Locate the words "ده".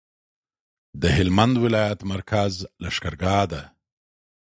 3.51-3.63